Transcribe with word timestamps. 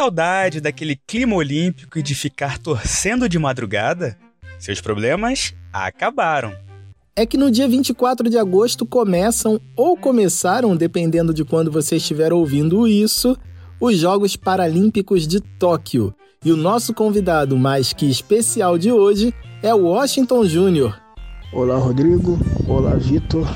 saudade 0.00 0.62
daquele 0.62 0.96
clima 0.96 1.36
olímpico 1.36 1.98
e 1.98 2.02
de 2.02 2.14
ficar 2.14 2.56
torcendo 2.56 3.28
de 3.28 3.38
madrugada? 3.38 4.16
Seus 4.58 4.80
problemas 4.80 5.54
acabaram. 5.70 6.54
É 7.14 7.26
que 7.26 7.36
no 7.36 7.50
dia 7.50 7.68
24 7.68 8.30
de 8.30 8.38
agosto 8.38 8.86
começam 8.86 9.60
ou 9.76 9.98
começaram, 9.98 10.74
dependendo 10.74 11.34
de 11.34 11.44
quando 11.44 11.70
você 11.70 11.96
estiver 11.96 12.32
ouvindo 12.32 12.88
isso, 12.88 13.36
os 13.78 13.98
Jogos 13.98 14.36
Paralímpicos 14.36 15.28
de 15.28 15.38
Tóquio. 15.38 16.14
E 16.42 16.50
o 16.50 16.56
nosso 16.56 16.94
convidado 16.94 17.54
mais 17.58 17.92
que 17.92 18.08
especial 18.08 18.78
de 18.78 18.90
hoje 18.90 19.34
é 19.62 19.74
o 19.74 19.82
Washington 19.82 20.46
Júnior. 20.46 20.98
Olá, 21.52 21.76
Rodrigo. 21.76 22.38
Olá, 22.66 22.94
Vitor. 22.94 23.46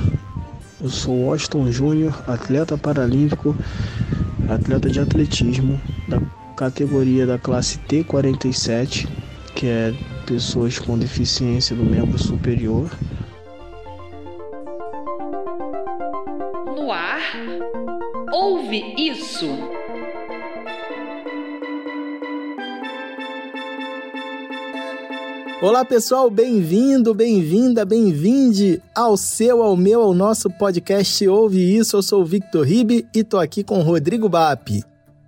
Eu 0.79 0.91
sou 0.91 1.25
Washington 1.25 1.73
Júnior, 1.73 2.23
atleta 2.27 2.77
paralímpico, 2.77 3.57
atleta 4.47 4.91
de 4.91 5.01
atletismo 5.01 5.81
categoria 6.55 7.27
da 7.27 7.39
classe 7.39 7.79
T47, 7.89 9.09
que 9.55 9.67
é 9.67 9.95
pessoas 10.27 10.79
com 10.79 10.99
deficiência 10.99 11.75
do 11.77 11.85
membro 11.85 12.19
superior. 12.19 12.91
No 16.77 16.91
ar, 16.91 17.21
ouve 18.33 18.95
isso. 18.97 19.47
Olá 25.63 25.83
pessoal, 25.83 26.29
bem-vindo, 26.29 27.15
bem-vinda, 27.15 27.87
bem-vinde 27.87 28.83
ao 28.95 29.17
seu, 29.17 29.63
ao 29.63 29.75
meu, 29.75 30.03
ao 30.03 30.13
nosso 30.13 30.51
podcast 30.51 31.27
Ouve 31.27 31.79
Isso. 31.79 31.97
Eu 31.97 32.03
sou 32.03 32.21
o 32.21 32.25
Victor 32.25 32.67
Ribe 32.67 33.07
e 33.15 33.25
tô 33.25 33.39
aqui 33.39 33.65
com 33.65 33.79
o 33.79 33.83
Rodrigo 33.83 34.29
Bap. 34.29 34.85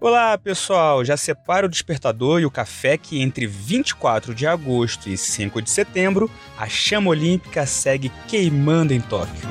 Olá 0.08 0.38
pessoal, 0.38 1.04
já 1.04 1.16
separa 1.16 1.66
o 1.66 1.68
despertador 1.68 2.40
e 2.40 2.46
o 2.46 2.50
café 2.50 2.96
que 2.96 3.20
entre 3.20 3.44
24 3.44 4.36
de 4.36 4.46
agosto 4.46 5.08
e 5.08 5.16
5 5.16 5.60
de 5.60 5.68
setembro 5.68 6.30
a 6.56 6.68
chama 6.68 7.10
olímpica 7.10 7.66
segue 7.66 8.12
queimando 8.28 8.94
em 8.94 9.00
Tóquio. 9.00 9.48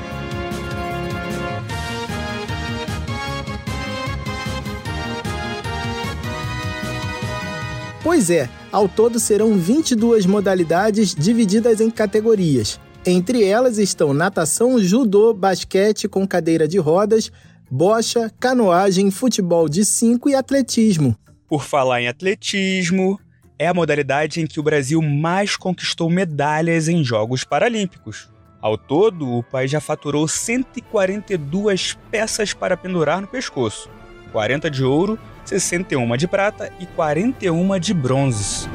Pois 8.01 8.29
é, 8.29 8.49
ao 8.71 8.87
todo 8.87 9.19
serão 9.19 9.57
22 9.57 10.25
modalidades 10.25 11.13
divididas 11.13 11.81
em 11.81 11.91
categorias. 11.91 12.79
Entre 13.05 13.43
elas 13.43 13.77
estão 13.77 14.13
natação, 14.13 14.79
judô, 14.79 15.33
basquete 15.33 16.07
com 16.07 16.25
cadeira 16.25 16.65
de 16.65 16.77
rodas, 16.77 17.29
bocha, 17.69 18.31
canoagem, 18.39 19.11
futebol 19.11 19.67
de 19.67 19.83
5 19.85 20.30
e 20.30 20.35
atletismo. 20.35 21.16
Por 21.47 21.63
falar 21.63 22.02
em 22.02 22.07
atletismo, 22.07 23.19
é 23.57 23.67
a 23.67 23.73
modalidade 23.73 24.41
em 24.41 24.47
que 24.47 24.59
o 24.59 24.63
Brasil 24.63 25.02
mais 25.02 25.55
conquistou 25.55 26.09
medalhas 26.09 26.88
em 26.88 27.03
Jogos 27.03 27.44
Paralímpicos. 27.44 28.30
Ao 28.61 28.77
todo, 28.77 29.30
o 29.30 29.44
país 29.44 29.69
já 29.69 29.80
faturou 29.80 30.27
142 30.27 31.97
peças 32.09 32.53
para 32.53 32.75
pendurar 32.75 33.22
no 33.22 33.27
pescoço, 33.27 33.89
40 34.31 34.72
de 34.72 34.83
ouro 34.83 35.19
61 35.45 36.17
de 36.17 36.27
prata 36.27 36.72
e 36.79 36.85
41 36.85 37.79
de 37.79 37.94
bronze. 37.94 38.67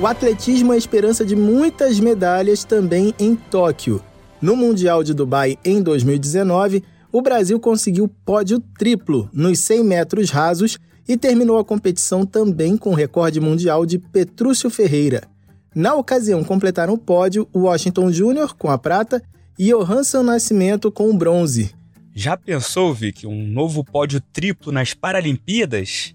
O 0.00 0.06
atletismo 0.06 0.72
é 0.72 0.76
a 0.76 0.78
esperança 0.78 1.24
de 1.24 1.34
muitas 1.34 1.98
medalhas 1.98 2.62
também 2.62 3.12
em 3.18 3.34
Tóquio. 3.34 4.00
No 4.40 4.54
Mundial 4.54 5.02
de 5.02 5.12
Dubai 5.12 5.58
em 5.64 5.82
2019, 5.82 6.84
o 7.10 7.20
Brasil 7.20 7.58
conseguiu 7.58 8.06
pódio 8.24 8.60
triplo 8.78 9.28
nos 9.32 9.58
100 9.58 9.82
metros 9.82 10.30
rasos 10.30 10.78
e 11.08 11.16
terminou 11.16 11.58
a 11.58 11.64
competição 11.64 12.24
também 12.24 12.76
com 12.76 12.90
o 12.90 12.94
recorde 12.94 13.40
mundial 13.40 13.84
de 13.84 13.98
Petrúcio 13.98 14.70
Ferreira. 14.70 15.26
Na 15.74 15.96
ocasião, 15.96 16.44
completaram 16.44 16.94
o 16.94 16.98
pódio 16.98 17.48
o 17.52 17.62
Washington 17.62 18.12
Júnior 18.12 18.54
com 18.54 18.70
a 18.70 18.78
prata 18.78 19.20
e 19.58 19.72
Johansson 19.72 20.22
Nascimento 20.22 20.92
com 20.92 21.10
o 21.10 21.16
bronze. 21.16 21.74
Já 22.14 22.36
pensou, 22.36 22.94
Vic, 22.94 23.26
um 23.26 23.48
novo 23.48 23.82
pódio 23.82 24.20
triplo 24.32 24.70
nas 24.70 24.94
Paralimpíadas? 24.94 26.14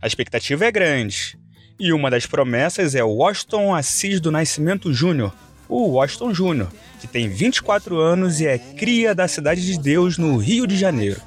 A 0.00 0.06
expectativa 0.06 0.64
é 0.64 0.70
grande. 0.70 1.39
E 1.82 1.94
uma 1.94 2.10
das 2.10 2.26
promessas 2.26 2.94
é 2.94 3.02
o 3.02 3.08
Washington 3.08 3.74
Assis 3.74 4.20
do 4.20 4.30
Nascimento 4.30 4.92
Júnior, 4.92 5.32
o 5.66 5.92
Washington 5.92 6.34
Júnior, 6.34 6.68
que 7.00 7.06
tem 7.06 7.26
24 7.26 7.98
anos 7.98 8.38
e 8.38 8.46
é 8.46 8.58
cria 8.58 9.14
da 9.14 9.26
Cidade 9.26 9.64
de 9.64 9.78
Deus, 9.78 10.18
no 10.18 10.36
Rio 10.36 10.66
de 10.66 10.76
Janeiro. 10.76 11.22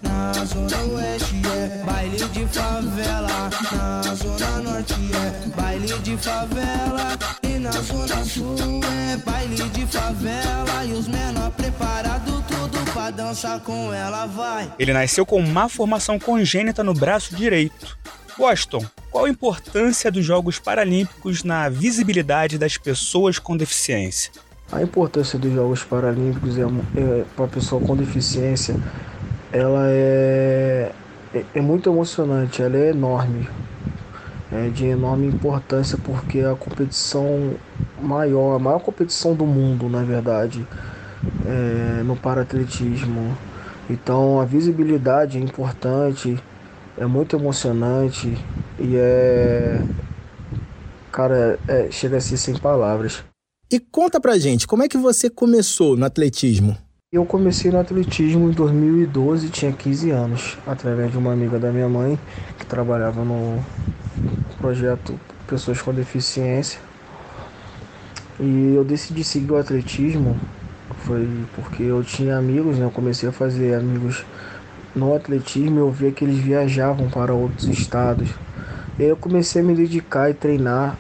Ele 14.78 14.94
nasceu 14.94 15.26
com 15.26 15.42
má 15.42 15.68
formação 15.68 16.20
congênita 16.20 16.84
no 16.84 16.94
braço 16.94 17.36
direito. 17.36 17.98
Washington, 18.38 18.86
qual 19.12 19.26
a 19.26 19.30
importância 19.30 20.12
dos 20.12 20.26
Jogos 20.26 20.60
Paralímpicos 20.60 21.44
na 21.44 21.70
visibilidade 21.70 22.58
das 22.58 22.78
pessoas 22.78 23.40
com 23.40 23.56
deficiência? 23.56 24.32
A 24.72 24.82
importância 24.82 25.38
dos 25.38 25.54
Jogos 25.54 25.84
Paralímpicos 25.84 26.58
é, 26.58 26.62
é 26.62 27.26
para 27.36 27.46
a 27.46 27.48
pessoa 27.48 27.82
com 27.82 27.96
deficiência, 27.96 28.76
ela 29.52 29.86
é 29.88 30.92
é, 31.34 31.44
é 31.56 31.62
muito 31.62 31.90
emocionante, 31.90 32.62
ela 32.62 32.78
é 32.78 32.92
enorme, 32.92 33.50
é 34.52 34.70
de 34.70 34.86
enorme 34.86 35.26
importância 35.28 35.98
porque 35.98 36.40
é 36.40 36.50
a 36.50 36.56
competição 36.56 37.56
maior, 38.00 38.56
a 38.56 38.60
maior 38.60 38.80
competição 38.80 39.34
do 39.34 39.46
mundo, 39.46 39.90
na 39.90 40.04
verdade, 40.04 40.66
é, 41.46 42.04
no 42.04 42.16
paratletismo. 42.16 43.36
Então 43.90 44.40
a 44.40 44.46
visibilidade 44.46 45.40
é 45.40 45.42
importante, 45.42 46.40
é 46.98 47.06
muito 47.06 47.36
emocionante 47.36 48.38
e 48.80 48.96
é. 48.96 49.82
Cara, 51.12 51.60
é, 51.68 51.92
chega 51.92 52.18
a 52.18 52.22
ser 52.22 52.38
sem 52.38 52.58
palavras. 52.58 53.24
E 53.72 53.80
conta 53.80 54.20
pra 54.20 54.38
gente, 54.38 54.68
como 54.68 54.84
é 54.84 54.88
que 54.88 54.98
você 54.98 55.30
começou 55.30 55.96
no 55.96 56.06
atletismo? 56.06 56.78
Eu 57.12 57.26
comecei 57.26 57.70
no 57.72 57.80
atletismo 57.80 58.50
em 58.50 58.52
2012, 58.52 59.50
tinha 59.50 59.72
15 59.72 60.10
anos, 60.10 60.58
através 60.66 61.12
de 61.12 61.18
uma 61.18 61.32
amiga 61.32 61.60
da 61.60 61.72
minha 61.72 61.88
mãe 61.88 62.20
que 62.58 62.66
trabalhava 62.66 63.24
no 63.24 63.64
projeto 64.58 65.20
Pessoas 65.48 65.80
com 65.80 65.94
Deficiência. 65.94 66.80
E 68.40 68.74
eu 68.76 68.84
decidi 68.84 69.24
seguir 69.24 69.52
o 69.52 69.58
atletismo 69.58 70.40
foi 71.06 71.28
porque 71.56 71.84
eu 71.84 72.04
tinha 72.04 72.38
amigos, 72.38 72.78
né? 72.78 72.86
Eu 72.86 72.92
comecei 72.92 73.28
a 73.28 73.32
fazer 73.32 73.76
amigos 73.76 74.26
no 74.96 75.16
atletismo, 75.16 75.80
eu 75.80 75.92
via 75.92 76.12
que 76.12 76.24
eles 76.24 76.38
viajavam 76.38 77.10
para 77.10 77.34
outros 77.34 77.68
estados. 77.68 78.30
E 78.98 79.04
aí 79.04 79.10
eu 79.10 79.18
comecei 79.18 79.62
a 79.62 79.66
me 79.66 79.76
dedicar 79.76 80.30
e 80.30 80.34
treinar. 80.34 80.98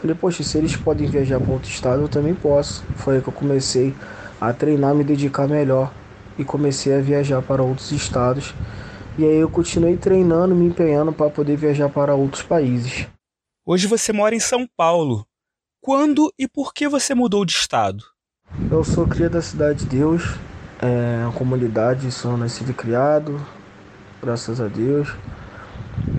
Falei, 0.00 0.16
poxa, 0.16 0.42
se 0.42 0.58
eles 0.58 0.76
podem 0.76 1.08
viajar 1.08 1.40
para 1.40 1.52
outro 1.52 1.70
estado, 1.70 2.02
eu 2.02 2.08
também 2.08 2.34
posso. 2.34 2.84
Foi 2.96 3.16
aí 3.16 3.22
que 3.22 3.28
eu 3.28 3.32
comecei 3.32 3.94
a 4.40 4.52
treinar, 4.52 4.94
me 4.94 5.04
dedicar 5.04 5.48
melhor 5.48 5.92
e 6.38 6.44
comecei 6.44 6.94
a 6.94 7.00
viajar 7.00 7.42
para 7.42 7.62
outros 7.62 7.92
estados. 7.92 8.54
E 9.16 9.24
aí 9.24 9.36
eu 9.36 9.50
continuei 9.50 9.96
treinando, 9.96 10.54
me 10.54 10.66
empenhando 10.66 11.12
para 11.12 11.28
poder 11.28 11.56
viajar 11.56 11.88
para 11.88 12.14
outros 12.14 12.42
países. 12.42 13.06
Hoje 13.66 13.86
você 13.86 14.12
mora 14.12 14.34
em 14.34 14.40
São 14.40 14.66
Paulo. 14.76 15.26
Quando 15.80 16.32
e 16.38 16.46
por 16.46 16.72
que 16.72 16.88
você 16.88 17.14
mudou 17.14 17.44
de 17.44 17.52
estado? 17.52 18.04
Eu 18.70 18.82
sou 18.82 19.06
cria 19.06 19.28
da 19.28 19.42
Cidade 19.42 19.80
de 19.80 19.86
Deus, 19.86 20.22
é 20.80 21.24
uma 21.24 21.32
comunidade, 21.32 22.10
sou 22.12 22.36
nascido 22.36 22.70
e 22.70 22.74
criado, 22.74 23.40
graças 24.22 24.60
a 24.60 24.68
Deus. 24.68 25.12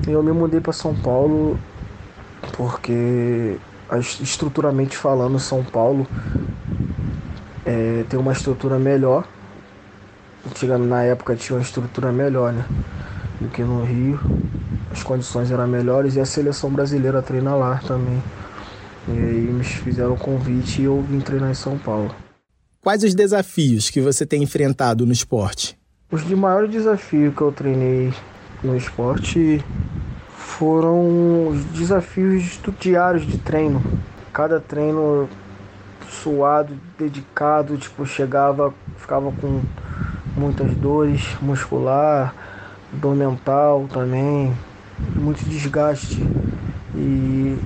Eu 0.05 0.21
me 0.21 0.31
mudei 0.31 0.59
para 0.59 0.73
São 0.73 0.93
Paulo 0.93 1.57
porque, 2.57 3.57
estruturalmente 4.21 4.97
falando, 4.97 5.39
São 5.39 5.63
Paulo 5.63 6.05
é, 7.65 8.03
tem 8.09 8.19
uma 8.19 8.33
estrutura 8.33 8.77
melhor. 8.77 9.25
Antigamente, 10.45 10.89
na 10.89 11.03
época 11.03 11.35
tinha 11.35 11.57
uma 11.57 11.61
estrutura 11.61 12.11
melhor, 12.11 12.51
né? 12.51 12.65
Do 13.39 13.47
que 13.47 13.61
no 13.61 13.83
Rio. 13.83 14.19
As 14.91 15.03
condições 15.03 15.51
eram 15.51 15.67
melhores 15.67 16.15
e 16.15 16.19
a 16.19 16.25
seleção 16.25 16.69
brasileira 16.69 17.21
treina 17.21 17.55
lá 17.55 17.79
também. 17.85 18.21
E 19.07 19.11
aí 19.11 19.51
me 19.53 19.63
fizeram 19.63 20.13
o 20.13 20.17
convite 20.17 20.81
e 20.81 20.85
eu 20.85 21.01
vim 21.01 21.19
treinar 21.19 21.49
em 21.49 21.55
São 21.55 21.77
Paulo. 21.77 22.13
Quais 22.81 23.03
os 23.03 23.13
desafios 23.13 23.89
que 23.89 23.99
você 23.99 24.25
tem 24.25 24.41
enfrentado 24.41 25.05
no 25.05 25.11
esporte? 25.11 25.77
Os 26.09 26.25
de 26.25 26.33
maior 26.33 26.65
desafio 26.65 27.33
que 27.33 27.41
eu 27.41 27.51
treinei 27.51 28.13
no 28.63 28.75
esporte 28.77 29.61
foram 30.29 31.49
os 31.49 31.65
desafios 31.65 32.57
diários 32.79 33.27
de 33.27 33.37
treino. 33.37 33.83
Cada 34.31 34.61
treino 34.61 35.27
suado, 36.09 36.73
dedicado, 36.97 37.77
tipo, 37.77 38.05
chegava, 38.05 38.73
ficava 38.97 39.29
com 39.29 39.61
muitas 40.37 40.73
dores 40.75 41.21
muscular, 41.41 42.33
dor 42.93 43.13
mental 43.13 43.89
também, 43.91 44.55
muito 45.15 45.43
desgaste. 45.43 46.23
E, 46.95 47.57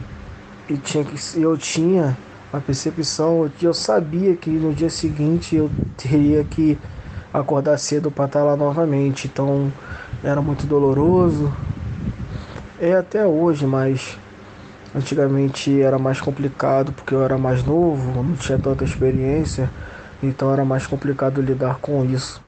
e 0.68 0.77
tinha 0.77 1.06
que 1.06 1.39
eu 1.39 1.56
tinha 1.56 2.18
a 2.53 2.59
percepção 2.59 3.51
que 3.57 3.65
eu 3.65 3.73
sabia 3.73 4.35
que 4.35 4.51
no 4.51 4.73
dia 4.75 4.89
seguinte 4.89 5.55
eu 5.55 5.71
teria 5.97 6.44
que 6.44 6.77
acordar 7.33 7.79
cedo 7.79 8.11
para 8.11 8.25
estar 8.25 8.44
lá 8.44 8.55
novamente. 8.55 9.27
Então 9.27 9.73
era 10.23 10.39
muito 10.39 10.67
doloroso. 10.67 11.51
É 12.79 12.94
até 12.94 13.25
hoje, 13.25 13.65
mas 13.65 14.17
antigamente 14.95 15.81
era 15.81 15.97
mais 15.97 16.21
complicado 16.21 16.94
porque 16.94 17.15
eu 17.15 17.23
era 17.23 17.39
mais 17.39 17.63
novo, 17.63 18.23
não 18.23 18.35
tinha 18.35 18.59
tanta 18.59 18.83
experiência, 18.83 19.69
então 20.21 20.53
era 20.53 20.63
mais 20.63 20.85
complicado 20.85 21.41
lidar 21.41 21.79
com 21.79 22.05
isso. 22.05 22.44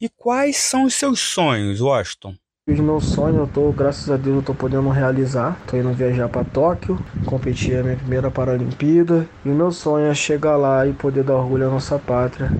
E 0.00 0.08
quais 0.08 0.56
são 0.56 0.84
os 0.84 0.94
seus 0.94 1.20
sonhos, 1.20 1.80
Washington? 1.80 2.34
Os 2.68 2.80
meus 2.80 3.04
sonhos, 3.04 3.38
eu 3.38 3.46
tô, 3.46 3.70
graças 3.70 4.10
a 4.10 4.16
Deus, 4.16 4.38
eu 4.38 4.42
tô 4.42 4.52
podendo 4.52 4.88
realizar. 4.88 5.56
Tô 5.68 5.76
indo 5.76 5.92
viajar 5.92 6.28
para 6.28 6.42
Tóquio, 6.42 6.98
competir 7.24 7.78
a 7.78 7.82
minha 7.84 7.94
primeira 7.94 8.28
Paralimpíada. 8.28 9.24
E 9.44 9.48
o 9.48 9.54
meu 9.54 9.70
sonho 9.70 10.06
é 10.06 10.14
chegar 10.16 10.56
lá 10.56 10.84
e 10.84 10.92
poder 10.92 11.22
dar 11.22 11.36
orgulho 11.36 11.68
à 11.68 11.70
nossa 11.70 11.96
pátria, 11.96 12.50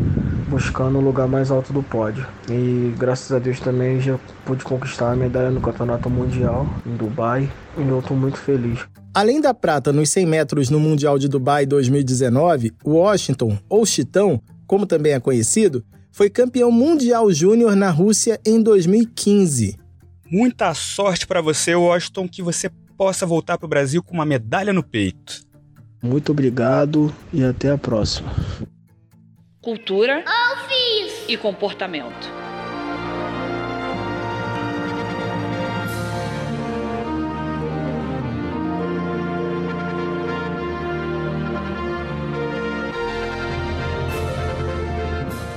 buscando 0.49 0.99
o 0.99 1.01
lugar 1.01 1.27
mais 1.27 1.51
alto 1.51 1.73
do 1.73 1.83
pódio. 1.83 2.25
E 2.49 2.95
graças 2.97 3.33
a 3.33 3.41
Deus 3.41 3.59
também 3.59 4.01
já 4.01 4.17
pude 4.45 4.63
conquistar 4.63 5.11
a 5.11 5.17
medalha 5.17 5.51
no 5.51 5.61
Campeonato 5.61 6.09
Mundial 6.09 6.69
em 6.87 6.97
Dubai. 6.97 7.51
E 7.77 7.83
eu 7.83 8.01
tô 8.01 8.15
muito 8.15 8.39
feliz. 8.39 8.87
Além 9.13 9.41
da 9.41 9.53
prata 9.53 9.93
nos 9.93 10.09
100 10.11 10.25
metros 10.25 10.71
no 10.71 10.79
Mundial 10.79 11.19
de 11.19 11.27
Dubai 11.27 11.67
2019, 11.67 12.73
Washington, 12.87 13.59
ou 13.69 13.85
Chitão, 13.85 14.41
como 14.69 14.87
também 14.87 15.15
é 15.15 15.19
conhecido, 15.19 15.85
foi 16.13 16.31
campeão 16.31 16.71
mundial 16.71 17.33
júnior 17.33 17.75
na 17.75 17.91
Rússia 17.91 18.39
em 18.47 18.63
2015. 18.63 19.85
Muita 20.31 20.75
sorte 20.75 21.27
para 21.27 21.41
você, 21.41 21.75
Washington, 21.75 22.29
que 22.29 22.43
você 22.43 22.69
possa 22.97 23.27
voltar 23.27 23.59
para 23.59 23.67
o 23.67 23.69
Brasil 23.69 24.03
com 24.03 24.15
uma 24.15 24.25
medalha 24.25 24.73
no 24.73 24.83
peito. 24.83 25.45
Muito 26.03 26.33
obrigado 26.33 27.15
e 27.33 27.45
até 27.45 27.71
a 27.71 27.79
próxima. 27.79 28.33
Cultura 29.61 30.25
e 31.29 31.37
comportamento. 31.37 32.46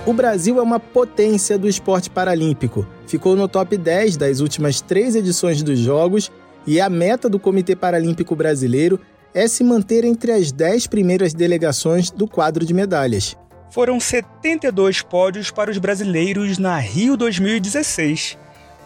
O 0.10 0.14
Brasil 0.14 0.58
é 0.58 0.62
uma 0.64 0.80
potência 0.80 1.56
do 1.56 1.70
esporte 1.70 2.10
paralímpico. 2.10 2.84
Ficou 3.06 3.36
no 3.36 3.48
top 3.48 3.78
10 3.78 4.18
das 4.18 4.40
últimas 4.40 4.82
três 4.82 5.16
edições 5.16 5.62
dos 5.62 5.78
Jogos 5.78 6.32
e 6.66 6.82
a 6.82 6.90
meta 6.90 7.30
do 7.30 7.40
Comitê 7.40 7.76
Paralímpico 7.76 8.36
Brasileiro 8.36 9.00
é 9.36 9.48
se 9.48 9.64
manter 9.64 10.04
entre 10.04 10.32
as 10.32 10.52
10 10.52 10.88
primeiras 10.88 11.32
delegações 11.32 12.10
do 12.10 12.28
quadro 12.28 12.66
de 12.66 12.74
medalhas. 12.74 13.38
Foram 13.70 14.00
72 14.00 15.04
pódios 15.04 15.52
para 15.52 15.70
os 15.70 15.78
brasileiros 15.78 16.58
na 16.58 16.80
Rio 16.80 17.16
2016. 17.16 18.36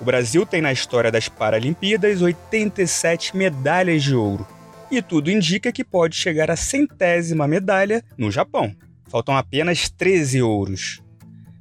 O 0.02 0.04
Brasil 0.04 0.46
tem 0.46 0.62
na 0.62 0.74
história 0.74 1.10
das 1.10 1.30
Paralimpíadas 1.30 2.22
87 2.22 3.38
medalhas 3.38 4.04
de 4.04 4.14
ouro. 4.14 4.46
E 4.92 5.02
tudo 5.02 5.31
indica 5.31 5.72
que 5.72 5.86
pode 5.86 6.18
chegar 6.18 6.52
à 6.52 6.58
centésima 6.58 7.48
medalha 7.48 8.04
no 8.18 8.30
Japão. 8.30 8.76
Faltam 9.08 9.38
apenas 9.38 9.90
13 9.90 10.42
ouros. 10.42 11.03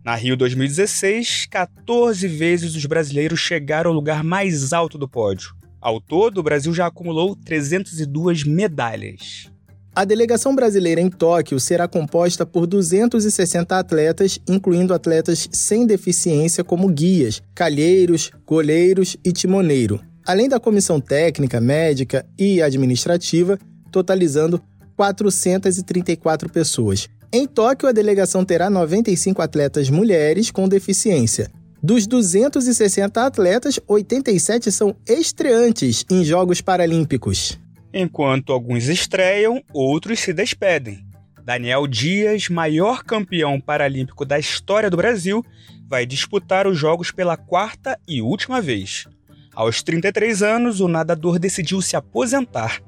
Na 0.04 0.16
Rio 0.16 0.36
2016, 0.36 1.46
14 1.48 2.26
vezes 2.26 2.74
os 2.74 2.84
brasileiros 2.86 3.38
chegaram 3.38 3.90
ao 3.90 3.94
lugar 3.94 4.24
mais 4.24 4.72
alto 4.72 4.98
do 4.98 5.08
pódio. 5.08 5.54
Ao 5.80 6.00
todo, 6.00 6.38
o 6.38 6.42
Brasil 6.42 6.74
já 6.74 6.88
acumulou 6.88 7.36
302 7.36 8.42
medalhas. 8.42 9.48
A 9.94 10.04
delegação 10.04 10.56
brasileira 10.56 11.00
em 11.00 11.08
Tóquio 11.08 11.60
será 11.60 11.86
composta 11.86 12.44
por 12.44 12.66
260 12.66 13.78
atletas, 13.78 14.40
incluindo 14.48 14.92
atletas 14.92 15.48
sem 15.52 15.86
deficiência 15.86 16.64
como 16.64 16.88
guias, 16.88 17.40
calheiros, 17.54 18.32
goleiros 18.44 19.16
e 19.24 19.30
timoneiro, 19.30 20.00
além 20.26 20.48
da 20.48 20.58
comissão 20.58 21.00
técnica, 21.00 21.60
médica 21.60 22.26
e 22.36 22.60
administrativa, 22.60 23.56
totalizando 23.92 24.60
434 24.96 26.50
pessoas. 26.50 27.08
Em 27.34 27.46
Tóquio, 27.46 27.88
a 27.88 27.92
delegação 27.92 28.44
terá 28.44 28.68
95 28.68 29.40
atletas 29.40 29.88
mulheres 29.88 30.50
com 30.50 30.68
deficiência. 30.68 31.50
Dos 31.82 32.06
260 32.06 33.24
atletas, 33.24 33.80
87 33.88 34.70
são 34.70 34.94
estreantes 35.08 36.04
em 36.10 36.22
Jogos 36.24 36.60
Paralímpicos. 36.60 37.58
Enquanto 37.90 38.52
alguns 38.52 38.86
estreiam, 38.86 39.62
outros 39.72 40.20
se 40.20 40.34
despedem. 40.34 41.06
Daniel 41.42 41.86
Dias, 41.86 42.50
maior 42.50 43.02
campeão 43.02 43.58
paralímpico 43.58 44.26
da 44.26 44.38
história 44.38 44.90
do 44.90 44.98
Brasil, 44.98 45.42
vai 45.88 46.04
disputar 46.04 46.66
os 46.66 46.76
Jogos 46.76 47.10
pela 47.10 47.38
quarta 47.38 47.98
e 48.06 48.20
última 48.20 48.60
vez. 48.60 49.06
Aos 49.54 49.82
33 49.82 50.42
anos, 50.42 50.80
o 50.80 50.86
nadador 50.86 51.38
decidiu 51.38 51.80
se 51.80 51.96
aposentar. 51.96 52.82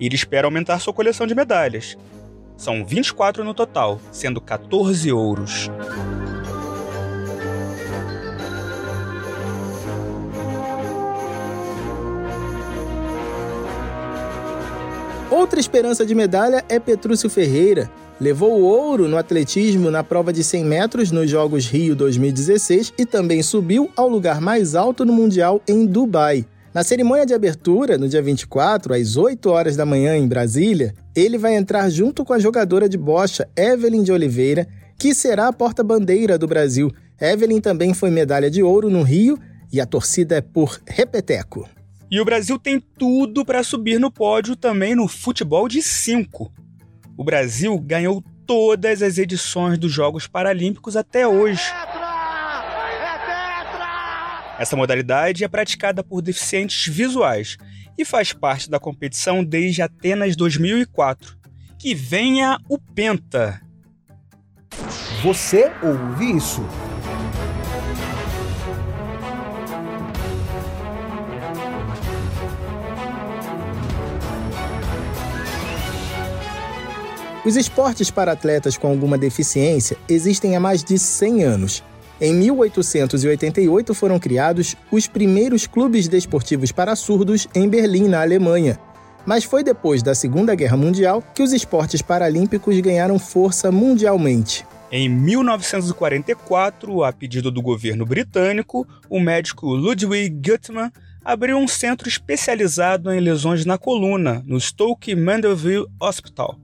Ele 0.00 0.16
espera 0.16 0.48
aumentar 0.48 0.80
sua 0.80 0.92
coleção 0.92 1.24
de 1.24 1.36
medalhas. 1.36 1.96
São 2.56 2.84
24 2.84 3.44
no 3.44 3.52
total, 3.52 4.00
sendo 4.10 4.40
14 4.40 5.12
ouros. 5.12 5.70
Outra 15.30 15.60
esperança 15.60 16.06
de 16.06 16.14
medalha 16.14 16.64
é 16.68 16.80
Petrúcio 16.80 17.28
Ferreira. 17.28 17.90
Levou 18.18 18.58
o 18.58 18.64
ouro 18.64 19.06
no 19.06 19.18
atletismo 19.18 19.90
na 19.90 20.02
prova 20.02 20.32
de 20.32 20.42
100 20.42 20.64
metros 20.64 21.10
nos 21.10 21.30
Jogos 21.30 21.66
Rio 21.66 21.94
2016 21.94 22.94
e 22.96 23.04
também 23.04 23.42
subiu 23.42 23.90
ao 23.94 24.08
lugar 24.08 24.40
mais 24.40 24.74
alto 24.74 25.04
no 25.04 25.12
Mundial 25.12 25.60
em 25.68 25.84
Dubai. 25.84 26.46
Na 26.76 26.84
cerimônia 26.84 27.24
de 27.24 27.32
abertura, 27.32 27.96
no 27.96 28.06
dia 28.06 28.20
24, 28.20 28.92
às 28.92 29.16
8 29.16 29.48
horas 29.48 29.76
da 29.76 29.86
manhã 29.86 30.14
em 30.14 30.28
Brasília, 30.28 30.92
ele 31.14 31.38
vai 31.38 31.56
entrar 31.56 31.88
junto 31.88 32.22
com 32.22 32.34
a 32.34 32.38
jogadora 32.38 32.86
de 32.86 32.98
bocha 32.98 33.48
Evelyn 33.56 34.02
de 34.02 34.12
Oliveira, 34.12 34.68
que 34.98 35.14
será 35.14 35.48
a 35.48 35.52
porta-bandeira 35.54 36.36
do 36.36 36.46
Brasil. 36.46 36.92
Evelyn 37.18 37.62
também 37.62 37.94
foi 37.94 38.10
medalha 38.10 38.50
de 38.50 38.62
ouro 38.62 38.90
no 38.90 39.02
Rio 39.02 39.38
e 39.72 39.80
a 39.80 39.86
torcida 39.86 40.36
é 40.36 40.42
por 40.42 40.78
repeteco. 40.86 41.66
E 42.10 42.20
o 42.20 42.26
Brasil 42.26 42.58
tem 42.58 42.78
tudo 42.78 43.42
para 43.42 43.62
subir 43.62 43.98
no 43.98 44.10
pódio 44.10 44.54
também 44.54 44.94
no 44.94 45.08
futebol 45.08 45.68
de 45.68 45.80
5. 45.80 46.52
O 47.16 47.24
Brasil 47.24 47.78
ganhou 47.78 48.22
todas 48.46 49.00
as 49.00 49.16
edições 49.16 49.78
dos 49.78 49.90
Jogos 49.90 50.26
Paralímpicos 50.26 50.94
até 50.94 51.26
hoje. 51.26 51.62
Essa 54.58 54.74
modalidade 54.74 55.44
é 55.44 55.48
praticada 55.48 56.02
por 56.02 56.22
deficientes 56.22 56.86
visuais 56.86 57.58
e 57.98 58.04
faz 58.04 58.32
parte 58.32 58.70
da 58.70 58.80
competição 58.80 59.44
desde 59.44 59.82
Atenas 59.82 60.34
2004. 60.34 61.36
Que 61.78 61.94
venha 61.94 62.58
o 62.68 62.78
Penta! 62.78 63.60
Você 65.22 65.70
ouve 65.82 66.36
isso? 66.36 66.66
Os 77.44 77.56
esportes 77.56 78.10
para 78.10 78.32
atletas 78.32 78.76
com 78.76 78.88
alguma 78.88 79.16
deficiência 79.16 79.96
existem 80.08 80.56
há 80.56 80.60
mais 80.60 80.82
de 80.82 80.98
100 80.98 81.44
anos 81.44 81.84
em 82.20 82.34
1888 82.34 83.94
foram 83.94 84.18
criados 84.18 84.74
os 84.90 85.06
primeiros 85.06 85.66
clubes 85.66 86.08
desportivos 86.08 86.72
para 86.72 86.96
surdos 86.96 87.46
em 87.54 87.68
Berlim, 87.68 88.08
na 88.08 88.22
Alemanha. 88.22 88.78
Mas 89.26 89.44
foi 89.44 89.62
depois 89.62 90.02
da 90.02 90.14
Segunda 90.14 90.54
Guerra 90.54 90.76
Mundial 90.76 91.22
que 91.34 91.42
os 91.42 91.52
esportes 91.52 92.00
paralímpicos 92.00 92.78
ganharam 92.80 93.18
força 93.18 93.70
mundialmente. 93.70 94.64
Em 94.90 95.08
1944, 95.08 97.02
a 97.02 97.12
pedido 97.12 97.50
do 97.50 97.60
governo 97.60 98.06
britânico, 98.06 98.86
o 99.10 99.20
médico 99.20 99.66
Ludwig 99.74 100.30
Guttmann 100.30 100.92
abriu 101.24 101.58
um 101.58 101.66
centro 101.66 102.08
especializado 102.08 103.12
em 103.12 103.18
lesões 103.20 103.66
na 103.66 103.76
coluna, 103.76 104.44
no 104.46 104.60
Stoke 104.60 105.14
Mandeville 105.16 105.86
Hospital 106.00 106.56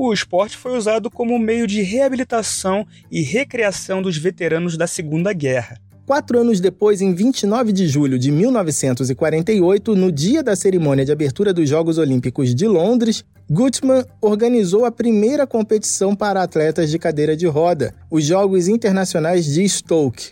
o 0.00 0.12
esporte 0.12 0.56
foi 0.56 0.78
usado 0.78 1.10
como 1.10 1.36
meio 1.40 1.66
de 1.66 1.82
reabilitação 1.82 2.86
e 3.10 3.20
recreação 3.20 4.00
dos 4.00 4.16
veteranos 4.16 4.76
da 4.76 4.86
Segunda 4.86 5.32
Guerra. 5.32 5.76
Quatro 6.06 6.38
anos 6.38 6.60
depois, 6.60 7.02
em 7.02 7.12
29 7.12 7.72
de 7.72 7.88
julho 7.88 8.16
de 8.16 8.30
1948, 8.30 9.96
no 9.96 10.12
dia 10.12 10.40
da 10.40 10.54
cerimônia 10.54 11.04
de 11.04 11.10
abertura 11.10 11.52
dos 11.52 11.68
Jogos 11.68 11.98
Olímpicos 11.98 12.54
de 12.54 12.66
Londres, 12.68 13.24
Gutmann 13.50 14.04
organizou 14.20 14.84
a 14.84 14.92
primeira 14.92 15.48
competição 15.48 16.14
para 16.14 16.44
atletas 16.44 16.90
de 16.90 16.98
cadeira 16.98 17.36
de 17.36 17.48
roda, 17.48 17.92
os 18.08 18.24
Jogos 18.24 18.68
Internacionais 18.68 19.44
de 19.46 19.68
Stoke. 19.68 20.30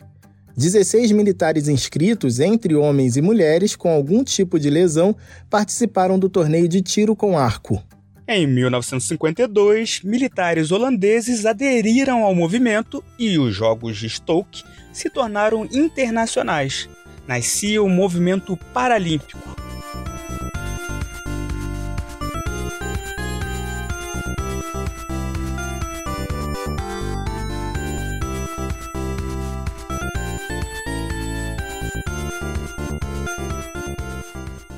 16 0.57 1.11
militares 1.11 1.67
inscritos, 1.67 2.39
entre 2.39 2.77
homens 2.77 3.17
e 3.17 3.21
mulheres 3.21 3.75
com 3.75 3.91
algum 3.91 4.23
tipo 4.23 4.61
de 4.61 4.71
lesão, 4.71 5.15
participaram 5.51 6.21
do 6.21 6.29
torneio 6.29 6.69
de 6.69 6.81
tiro 6.81 7.17
com 7.17 7.37
arco. 7.37 7.83
Em 8.29 8.45
1952, 8.45 10.01
militares 10.03 10.73
holandeses 10.73 11.47
aderiram 11.47 12.25
ao 12.25 12.35
movimento 12.35 13.05
e 13.17 13.39
os 13.39 13.55
Jogos 13.55 13.97
de 13.99 14.09
Stoke 14.11 14.65
se 14.93 15.09
tornaram 15.09 15.65
internacionais. 15.73 16.89
Nascia 17.29 17.81
o 17.81 17.89
movimento 17.89 18.57
paralímpico. 18.75 19.66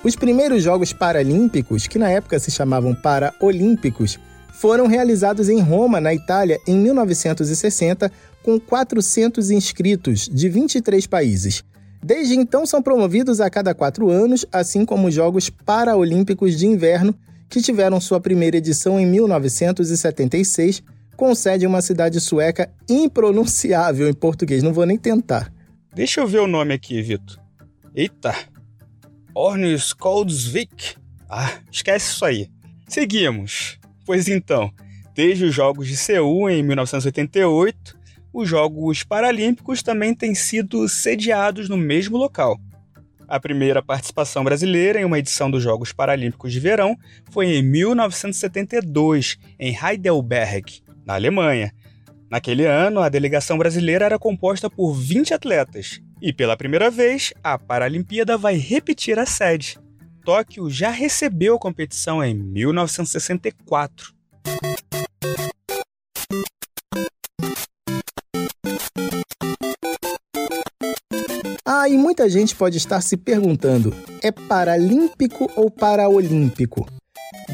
Os 0.08 0.16
primeiros 0.16 0.62
Jogos 0.62 0.90
Paralímpicos, 0.90 1.86
que 1.86 1.98
na 1.98 2.08
época 2.08 2.38
se 2.38 2.50
chamavam 2.50 2.94
Paraolímpicos, 2.94 4.18
foram 4.54 4.86
realizados 4.86 5.50
em 5.50 5.60
Roma, 5.60 6.00
na 6.00 6.14
Itália, 6.14 6.58
em 6.66 6.78
1960, 6.78 8.10
com 8.42 8.58
400 8.58 9.50
inscritos 9.50 10.26
de 10.26 10.48
23 10.48 11.06
países. 11.06 11.62
Desde 12.02 12.36
então 12.36 12.64
são 12.64 12.82
promovidos 12.82 13.38
a 13.38 13.50
cada 13.50 13.74
quatro 13.74 14.08
anos, 14.08 14.46
assim 14.50 14.82
como 14.86 15.08
os 15.08 15.14
Jogos 15.14 15.50
Paraolímpicos 15.50 16.56
de 16.56 16.66
Inverno, 16.66 17.14
que 17.46 17.60
tiveram 17.60 18.00
sua 18.00 18.18
primeira 18.18 18.56
edição 18.56 18.98
em 18.98 19.04
1976, 19.04 20.82
com 21.18 21.34
sede 21.34 21.66
em 21.66 21.68
uma 21.68 21.82
cidade 21.82 22.18
sueca 22.18 22.70
impronunciável 22.88 24.08
em 24.08 24.14
português. 24.14 24.62
Não 24.62 24.72
vou 24.72 24.86
nem 24.86 24.96
tentar. 24.96 25.52
Deixa 25.94 26.22
eu 26.22 26.26
ver 26.26 26.40
o 26.40 26.46
nome 26.46 26.72
aqui, 26.72 27.02
Vitor. 27.02 27.38
Eita! 27.94 28.57
Ornsköldsvik. 29.38 30.96
Ah, 31.30 31.60
esquece 31.70 32.10
isso 32.10 32.24
aí. 32.24 32.50
Seguimos. 32.88 33.78
Pois 34.04 34.26
então, 34.26 34.72
desde 35.14 35.44
os 35.44 35.54
Jogos 35.54 35.86
de 35.86 35.96
Seul 35.96 36.50
em 36.50 36.60
1988, 36.64 37.96
os 38.32 38.48
Jogos 38.48 39.04
Paralímpicos 39.04 39.80
também 39.80 40.12
têm 40.12 40.34
sido 40.34 40.88
sediados 40.88 41.68
no 41.68 41.76
mesmo 41.76 42.16
local. 42.16 42.58
A 43.28 43.38
primeira 43.38 43.80
participação 43.80 44.42
brasileira 44.42 45.00
em 45.00 45.04
uma 45.04 45.20
edição 45.20 45.48
dos 45.48 45.62
Jogos 45.62 45.92
Paralímpicos 45.92 46.52
de 46.52 46.58
Verão 46.58 46.96
foi 47.30 47.46
em 47.46 47.62
1972, 47.62 49.38
em 49.56 49.72
Heidelberg, 49.72 50.82
na 51.06 51.14
Alemanha. 51.14 51.72
Naquele 52.28 52.64
ano, 52.64 53.00
a 53.00 53.08
delegação 53.08 53.56
brasileira 53.56 54.04
era 54.04 54.18
composta 54.18 54.68
por 54.68 54.94
20 54.94 55.32
atletas, 55.32 56.00
e 56.20 56.32
pela 56.32 56.56
primeira 56.56 56.90
vez, 56.90 57.32
a 57.42 57.58
Paralimpíada 57.58 58.36
vai 58.36 58.56
repetir 58.56 59.18
a 59.18 59.26
sede. 59.26 59.78
Tóquio 60.24 60.68
já 60.68 60.90
recebeu 60.90 61.56
a 61.56 61.58
competição 61.58 62.22
em 62.22 62.34
1964. 62.34 64.12
Ah, 71.64 71.88
e 71.88 71.96
muita 71.96 72.28
gente 72.28 72.54
pode 72.56 72.76
estar 72.76 73.00
se 73.00 73.16
perguntando: 73.16 73.94
é 74.22 74.32
paralímpico 74.32 75.50
ou 75.54 75.70
paraolímpico? 75.70 76.86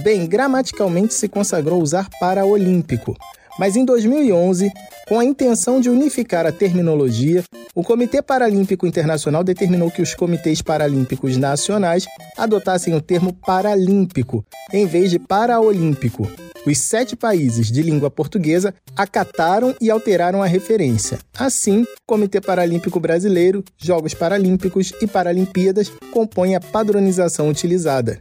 Bem, 0.02 0.26
gramaticalmente 0.26 1.14
se 1.14 1.28
consagrou 1.28 1.80
usar 1.82 2.08
paraolímpico, 2.18 3.16
mas 3.58 3.76
em 3.76 3.84
2011, 3.84 4.70
com 5.06 5.18
a 5.18 5.24
intenção 5.24 5.80
de 5.80 5.90
unificar 5.90 6.46
a 6.46 6.52
terminologia, 6.52 7.44
o 7.74 7.82
Comitê 7.82 8.22
Paralímpico 8.22 8.86
Internacional 8.86 9.44
determinou 9.44 9.90
que 9.90 10.00
os 10.00 10.14
comitês 10.14 10.62
paralímpicos 10.62 11.36
nacionais 11.36 12.06
adotassem 12.36 12.94
o 12.94 13.00
termo 13.00 13.32
paralímpico 13.32 14.44
em 14.72 14.86
vez 14.86 15.10
de 15.10 15.18
paraolímpico. 15.18 16.30
Os 16.66 16.78
sete 16.78 17.14
países 17.14 17.70
de 17.70 17.82
língua 17.82 18.10
portuguesa 18.10 18.74
acataram 18.96 19.74
e 19.80 19.90
alteraram 19.90 20.42
a 20.42 20.46
referência. 20.46 21.18
Assim, 21.36 21.84
Comitê 22.06 22.40
Paralímpico 22.40 22.98
Brasileiro, 22.98 23.62
Jogos 23.76 24.14
Paralímpicos 24.14 24.92
e 25.02 25.06
Paralimpíadas 25.06 25.92
compõem 26.10 26.54
a 26.54 26.60
padronização 26.60 27.50
utilizada. 27.50 28.20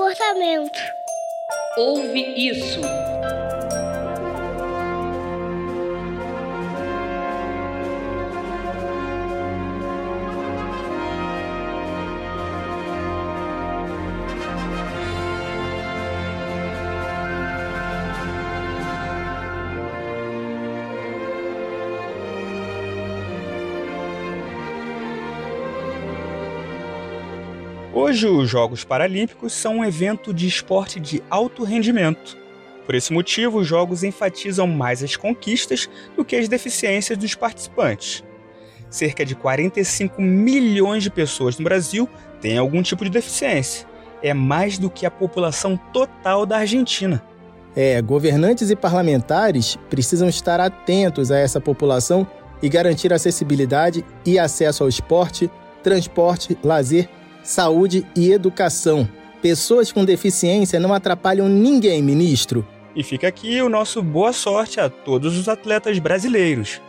Comportamento. 0.00 0.80
Ouve 1.76 2.22
isso. 2.34 2.80
Hoje, 28.02 28.26
os 28.26 28.48
Jogos 28.48 28.82
Paralímpicos 28.82 29.52
são 29.52 29.76
um 29.76 29.84
evento 29.84 30.32
de 30.32 30.48
esporte 30.48 30.98
de 30.98 31.22
alto 31.28 31.64
rendimento. 31.64 32.34
Por 32.86 32.94
esse 32.94 33.12
motivo, 33.12 33.58
os 33.58 33.66
Jogos 33.66 34.02
enfatizam 34.02 34.66
mais 34.66 35.02
as 35.02 35.16
conquistas 35.16 35.86
do 36.16 36.24
que 36.24 36.34
as 36.34 36.48
deficiências 36.48 37.18
dos 37.18 37.34
participantes. 37.34 38.24
Cerca 38.88 39.22
de 39.22 39.34
45 39.34 40.22
milhões 40.22 41.02
de 41.02 41.10
pessoas 41.10 41.58
no 41.58 41.64
Brasil 41.64 42.08
têm 42.40 42.56
algum 42.56 42.80
tipo 42.80 43.04
de 43.04 43.10
deficiência. 43.10 43.86
É 44.22 44.32
mais 44.32 44.78
do 44.78 44.88
que 44.88 45.04
a 45.04 45.10
população 45.10 45.76
total 45.92 46.46
da 46.46 46.56
Argentina. 46.56 47.22
É, 47.76 48.00
governantes 48.00 48.70
e 48.70 48.76
parlamentares 48.76 49.78
precisam 49.90 50.26
estar 50.26 50.58
atentos 50.58 51.30
a 51.30 51.38
essa 51.38 51.60
população 51.60 52.26
e 52.62 52.68
garantir 52.70 53.12
acessibilidade 53.12 54.02
e 54.24 54.38
acesso 54.38 54.84
ao 54.84 54.88
esporte, 54.88 55.50
transporte, 55.82 56.56
lazer 56.64 57.10
saúde 57.50 58.06
e 58.14 58.30
educação. 58.32 59.08
Pessoas 59.42 59.90
com 59.90 60.04
deficiência 60.04 60.78
não 60.78 60.94
atrapalham 60.94 61.48
ninguém, 61.48 62.02
ministro. 62.02 62.66
E 62.94 63.02
fica 63.02 63.28
aqui 63.28 63.60
o 63.60 63.68
nosso 63.68 64.02
boa 64.02 64.32
sorte 64.32 64.80
a 64.80 64.88
todos 64.88 65.36
os 65.36 65.48
atletas 65.48 65.98
brasileiros. 65.98 66.80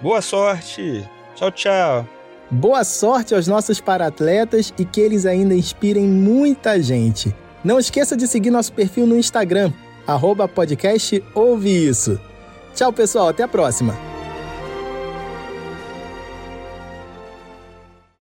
Boa 0.00 0.20
sorte! 0.20 1.04
Tchau, 1.34 1.50
tchau! 1.50 2.08
Boa 2.50 2.84
sorte 2.84 3.34
aos 3.34 3.46
nossos 3.46 3.80
paratletas 3.80 4.72
e 4.78 4.84
que 4.84 5.00
eles 5.00 5.26
ainda 5.26 5.54
inspirem 5.54 6.06
muita 6.06 6.80
gente. 6.80 7.34
Não 7.64 7.78
esqueça 7.78 8.16
de 8.16 8.28
seguir 8.28 8.50
nosso 8.50 8.72
perfil 8.72 9.06
no 9.06 9.18
Instagram, 9.18 9.72
arroba 10.06 10.46
podcast 10.46 11.24
Ouve 11.34 11.88
Isso. 11.88 12.20
Tchau, 12.74 12.92
pessoal, 12.92 13.28
até 13.28 13.42
a 13.42 13.48
próxima! 13.48 14.13